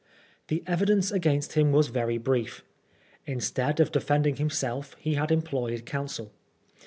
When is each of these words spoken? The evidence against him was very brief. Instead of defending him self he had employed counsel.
The 0.47 0.63
evidence 0.65 1.11
against 1.11 1.53
him 1.53 1.71
was 1.71 1.89
very 1.89 2.17
brief. 2.17 2.63
Instead 3.27 3.79
of 3.79 3.91
defending 3.91 4.37
him 4.37 4.49
self 4.49 4.95
he 4.99 5.13
had 5.13 5.31
employed 5.31 5.85
counsel. 5.85 6.31